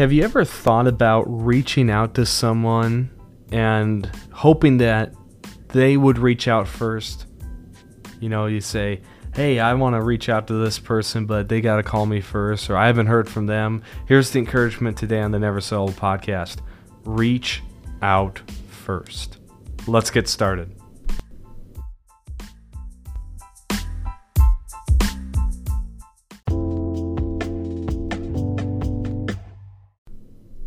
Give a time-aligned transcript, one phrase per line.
[0.00, 3.10] Have you ever thought about reaching out to someone
[3.52, 5.12] and hoping that
[5.68, 7.26] they would reach out first?
[8.18, 9.02] You know, you say,
[9.34, 12.22] hey, I want to reach out to this person, but they got to call me
[12.22, 13.82] first, or I haven't heard from them.
[14.06, 16.60] Here's the encouragement today on the Never Settled podcast
[17.04, 17.62] reach
[18.00, 18.40] out
[18.70, 19.36] first.
[19.86, 20.79] Let's get started.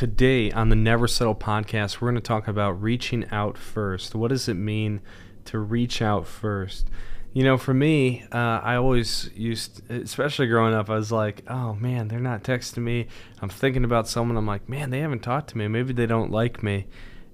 [0.00, 4.14] Today on the Never Settle podcast, we're going to talk about reaching out first.
[4.14, 5.02] What does it mean
[5.44, 6.88] to reach out first?
[7.34, 11.74] You know, for me, uh, I always used, especially growing up, I was like, oh
[11.74, 13.08] man, they're not texting me.
[13.42, 14.38] I'm thinking about someone.
[14.38, 15.68] I'm like, man, they haven't talked to me.
[15.68, 16.86] Maybe they don't like me.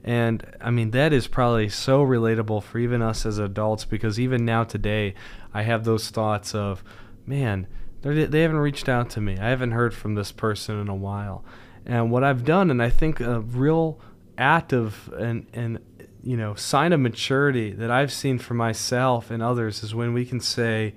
[0.03, 4.45] And I mean, that is probably so relatable for even us as adults because even
[4.45, 5.15] now today,
[5.55, 6.83] I have those thoughts of,
[7.27, 7.69] man,
[8.03, 9.39] they haven't reached out to me.
[9.39, 11.45] I haven't heard from this person in a while.
[11.87, 14.01] And what I've done, and I think a real
[14.37, 15.79] act of and and
[16.23, 20.27] you know sign of maturity that I've seen for myself and others is when we
[20.27, 20.95] can say,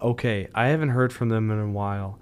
[0.00, 2.20] okay, I haven't heard from them in a while,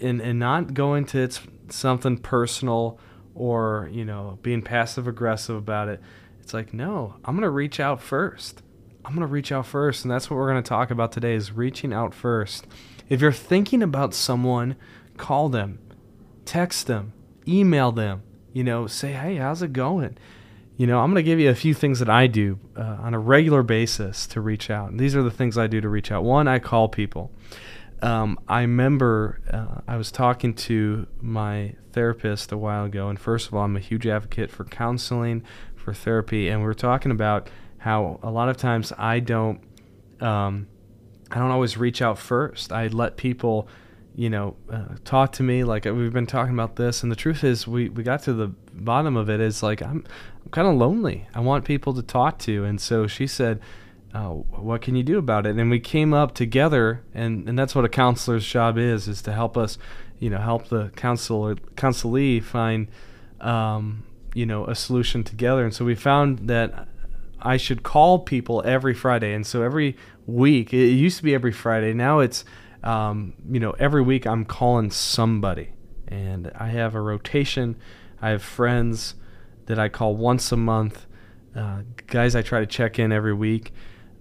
[0.00, 2.98] and and not go into it's something personal
[3.34, 6.00] or you know being passive aggressive about it.
[6.40, 8.62] It's like no, I'm gonna reach out first.
[9.04, 11.92] I'm gonna reach out first, and that's what we're gonna talk about today is reaching
[11.92, 12.66] out first.
[13.08, 14.74] If you're thinking about someone,
[15.16, 15.78] call them,
[16.44, 17.12] text them,
[17.48, 20.18] email them, you know, say, hey, how's it going?
[20.76, 23.14] You know, I'm going to give you a few things that I do uh, on
[23.14, 24.90] a regular basis to reach out.
[24.90, 26.22] And these are the things I do to reach out.
[26.22, 27.32] One, I call people.
[28.00, 33.48] Um, I remember uh, I was talking to my therapist a while ago, and first
[33.48, 35.42] of all, I'm a huge advocate for counseling,
[35.74, 39.60] for therapy, and we were talking about how a lot of times I don't,
[40.20, 40.68] um,
[41.30, 42.72] I don't always reach out first.
[42.72, 43.68] I let people
[44.18, 45.62] you know, uh, talk to me.
[45.62, 48.32] Like uh, we've been talking about this, and the truth is, we we got to
[48.32, 49.40] the bottom of it.
[49.40, 50.04] Is like I'm
[50.44, 51.28] I'm kind of lonely.
[51.36, 53.60] I want people to talk to, and so she said,
[54.12, 57.76] oh, "What can you do about it?" And we came up together, and and that's
[57.76, 59.78] what a counselor's job is: is to help us,
[60.18, 62.88] you know, help the counselor counselee find,
[63.40, 64.02] um,
[64.34, 65.64] you know, a solution together.
[65.64, 66.88] And so we found that
[67.40, 71.52] I should call people every Friday, and so every week it used to be every
[71.52, 71.92] Friday.
[71.94, 72.44] Now it's
[72.82, 75.70] um, you know, every week I'm calling somebody,
[76.06, 77.76] and I have a rotation.
[78.20, 79.14] I have friends
[79.66, 81.06] that I call once a month,
[81.54, 83.72] uh, guys I try to check in every week.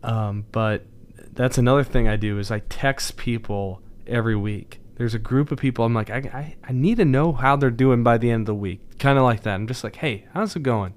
[0.03, 0.85] Um, but
[1.33, 4.79] that's another thing I do is I text people every week.
[4.95, 7.69] There's a group of people I'm like, I, I, I need to know how they're
[7.69, 8.97] doing by the end of the week.
[8.99, 9.53] Kind of like that.
[9.53, 10.95] I'm just like, hey, how's it going?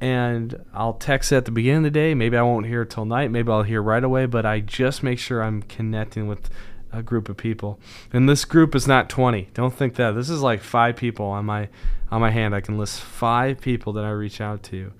[0.00, 2.14] and I'll text at the beginning of the day.
[2.14, 3.30] Maybe I won't hear till night.
[3.30, 6.50] Maybe I'll hear right away, but I just make sure I'm connecting with
[6.92, 7.78] a group of people.
[8.12, 9.48] And this group is not 20.
[9.54, 10.12] Don't think that.
[10.12, 11.68] This is like five people on my
[12.10, 12.54] on my hand.
[12.54, 14.92] I can list five people that I reach out to.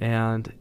[0.00, 0.52] And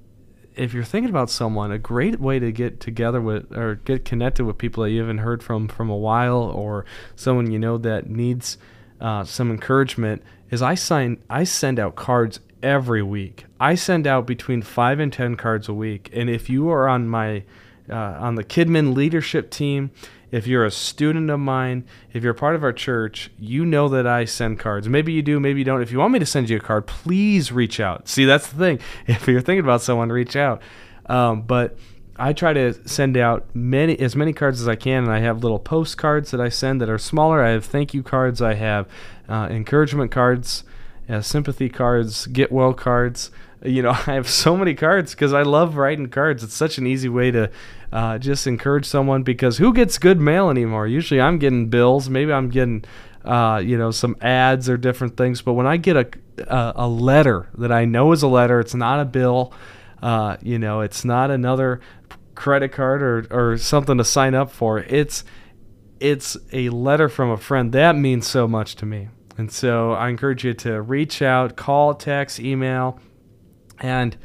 [0.55, 4.45] if you're thinking about someone, a great way to get together with or get connected
[4.45, 6.85] with people that you haven't heard from from a while or
[7.15, 8.57] someone you know that needs
[8.99, 13.45] uh, some encouragement is I sign I send out cards every week.
[13.59, 16.09] I send out between five and ten cards a week.
[16.13, 17.43] And if you are on my
[17.89, 19.91] uh, on the Kidmin leadership team,
[20.31, 24.05] if you're a student of mine, if you're part of our church, you know that
[24.05, 24.89] I send cards.
[24.89, 25.81] Maybe you do, maybe you don't.
[25.81, 28.07] If you want me to send you a card, please reach out.
[28.07, 28.79] See, that's the thing.
[29.07, 30.61] If you're thinking about someone, reach out.
[31.05, 31.77] Um, but
[32.17, 35.43] I try to send out many as many cards as I can, and I have
[35.43, 37.43] little postcards that I send that are smaller.
[37.43, 38.41] I have thank you cards.
[38.41, 38.87] I have
[39.29, 40.63] uh, encouragement cards,
[41.07, 43.31] uh, sympathy cards, get well cards
[43.63, 46.43] you know, I have so many cards because I love writing cards.
[46.43, 47.49] It's such an easy way to
[47.91, 50.87] uh, just encourage someone because who gets good mail anymore?
[50.87, 52.09] Usually I'm getting bills.
[52.09, 52.83] Maybe I'm getting,
[53.23, 55.41] uh, you know, some ads or different things.
[55.41, 56.07] But when I get a,
[56.53, 59.53] a, a letter that I know is a letter, it's not a bill,
[60.01, 61.81] uh, you know, it's not another
[62.35, 64.79] credit card or, or something to sign up for.
[64.79, 65.23] It's,
[65.99, 67.71] it's a letter from a friend.
[67.71, 69.09] That means so much to me.
[69.39, 72.99] And so I encourage you to reach out, call, text, email
[73.79, 74.17] and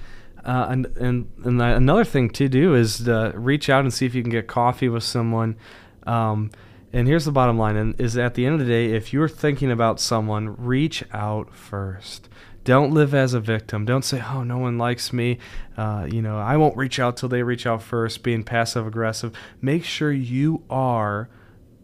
[0.45, 4.23] uh, and, and, and another thing to do is reach out and see if you
[4.23, 5.57] can get coffee with someone.
[6.05, 6.51] Um,
[6.93, 9.29] and here's the bottom line: and is at the end of the day, if you're
[9.29, 12.29] thinking about someone, reach out first.
[12.65, 13.85] Don't live as a victim.
[13.85, 15.39] Don't say, "Oh, no one likes me."
[15.77, 18.23] Uh, you know, I won't reach out till they reach out first.
[18.23, 19.33] Being passive aggressive.
[19.61, 21.29] Make sure you are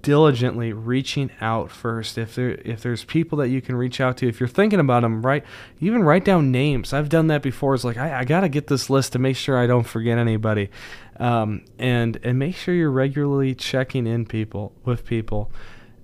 [0.02, 2.18] diligently reaching out first.
[2.18, 5.02] If there if there's people that you can reach out to, if you're thinking about
[5.02, 5.44] them, right,
[5.80, 6.92] even write down names.
[6.92, 7.74] I've done that before.
[7.74, 10.18] It's like I, I got to get this list to make sure I don't forget
[10.18, 10.70] anybody,
[11.18, 15.50] um, and and make sure you're regularly checking in people with people.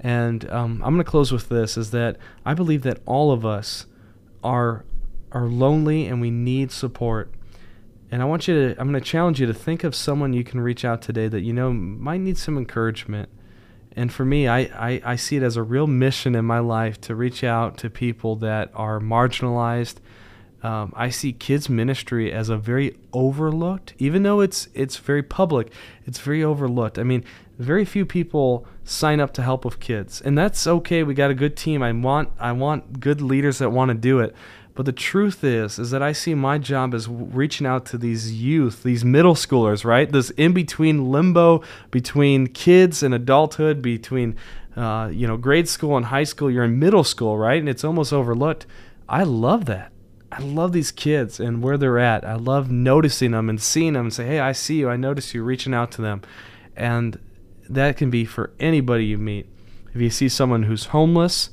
[0.00, 3.86] And um, I'm to close with this: is that I believe that all of us
[4.42, 4.84] are
[5.32, 7.32] are lonely and we need support.
[8.10, 10.60] And I want you to, I'm to challenge you to think of someone you can
[10.60, 13.28] reach out today that you know might need some encouragement.
[13.96, 17.00] And for me, I, I, I see it as a real mission in my life
[17.02, 19.96] to reach out to people that are marginalized.
[20.64, 25.70] Um, I see kids ministry as a very overlooked, even though it's it's very public,
[26.06, 26.98] it's very overlooked.
[26.98, 27.22] I mean,
[27.58, 31.02] very few people sign up to help with kids, and that's okay.
[31.02, 31.82] We got a good team.
[31.82, 34.34] I want I want good leaders that want to do it.
[34.74, 38.32] But the truth is, is that I see my job as reaching out to these
[38.32, 40.10] youth, these middle schoolers, right?
[40.10, 44.34] This in between limbo between kids and adulthood, between
[44.76, 46.50] uh, you know grade school and high school.
[46.50, 47.58] You're in middle school, right?
[47.58, 48.64] And it's almost overlooked.
[49.06, 49.90] I love that.
[50.36, 52.24] I love these kids and where they're at.
[52.24, 54.88] I love noticing them and seeing them and say, "Hey, I see you.
[54.88, 56.22] I notice you." Reaching out to them,
[56.76, 57.18] and
[57.68, 59.46] that can be for anybody you meet.
[59.94, 61.50] If you see someone who's homeless,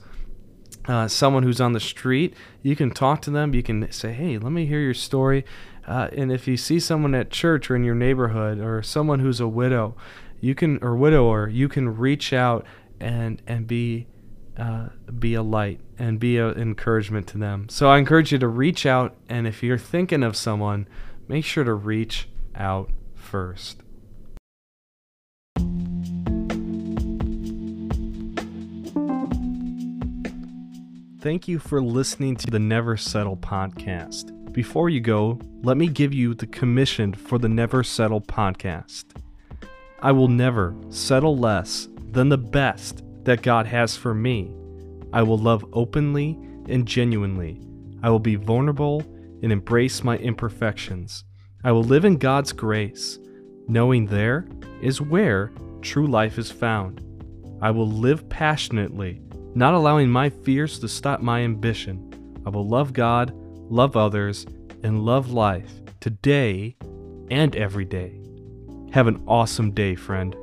[0.87, 2.33] uh, someone who's on the street,
[2.63, 3.53] you can talk to them.
[3.53, 5.45] You can say, "Hey, let me hear your story."
[5.87, 9.39] Uh, and if you see someone at church or in your neighborhood, or someone who's
[9.39, 9.95] a widow,
[10.39, 12.65] you can or widower, you can reach out
[12.99, 14.07] and and be
[14.57, 17.69] uh, be a light and be an encouragement to them.
[17.69, 20.87] So I encourage you to reach out, and if you're thinking of someone,
[21.27, 23.81] make sure to reach out first.
[31.21, 34.51] Thank you for listening to the Never Settle podcast.
[34.51, 39.05] Before you go, let me give you the commission for the Never Settle podcast.
[40.01, 44.53] I will never settle less than the best that God has for me.
[45.13, 46.37] I will love openly
[46.67, 47.61] and genuinely.
[48.03, 49.01] I will be vulnerable
[49.43, 51.23] and embrace my imperfections.
[51.63, 53.19] I will live in God's grace,
[53.67, 54.47] knowing there
[54.81, 55.51] is where
[55.81, 57.01] true life is found.
[57.61, 59.21] I will live passionately
[59.53, 62.41] not allowing my fears to stop my ambition.
[62.45, 63.33] I will love God,
[63.69, 64.45] love others,
[64.83, 66.75] and love life today
[67.29, 68.19] and every day.
[68.91, 70.35] Have an awesome day, friend.